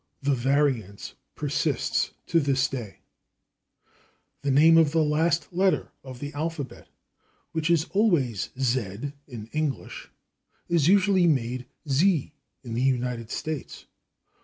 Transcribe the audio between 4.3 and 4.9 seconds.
The name